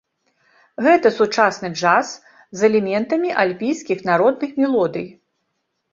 [0.85, 2.07] Гэта сучасны джаз
[2.61, 5.07] з элементамі альпійскіх народных мелодый.